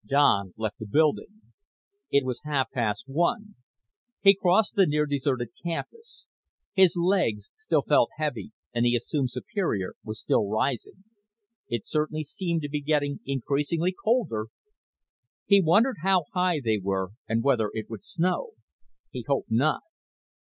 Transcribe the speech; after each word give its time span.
Don 0.03 0.55
left 0.57 0.79
the 0.79 0.87
building. 0.87 1.41
It 2.09 2.25
was 2.25 2.41
half 2.43 2.71
past 2.71 3.03
one. 3.05 3.53
He 4.23 4.33
crossed 4.33 4.73
the 4.73 4.87
near 4.87 5.05
deserted 5.05 5.49
campus. 5.63 6.25
His 6.73 6.97
legs 6.97 7.51
still 7.55 7.83
felt 7.83 8.09
heavy 8.17 8.51
and 8.73 8.83
he 8.83 8.95
assumed 8.95 9.29
Superior 9.29 9.93
was 10.03 10.19
still 10.19 10.49
rising. 10.49 11.03
It 11.69 11.85
certainly 11.85 12.23
seemed 12.23 12.63
to 12.63 12.67
be 12.69 12.81
getting 12.81 13.19
increasingly 13.27 13.93
colder. 13.93 14.47
He 15.45 15.61
wondered 15.61 15.97
how 16.01 16.25
high 16.33 16.61
they 16.65 16.79
were 16.79 17.09
and 17.29 17.43
whether 17.43 17.69
it 17.71 17.87
would 17.87 18.03
snow. 18.03 18.53
He 19.11 19.21
hoped 19.27 19.51
not. 19.51 19.81